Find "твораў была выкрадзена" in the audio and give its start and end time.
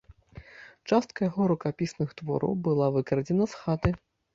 2.23-3.43